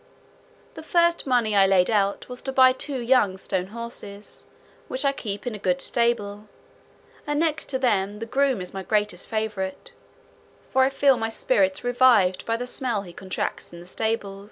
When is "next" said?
7.39-7.65